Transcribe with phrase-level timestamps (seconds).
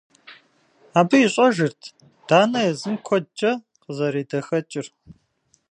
[0.99, 1.81] Абы ищӏэжырт
[2.27, 3.51] Данэ езым куэдкӏэ
[3.83, 4.87] къызэредэхэкӏыр.